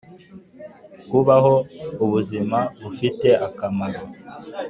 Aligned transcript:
kubaho 1.09 1.55
ubuzima 2.03 2.59
bufite 2.83 3.29
akamaro, 3.47 4.01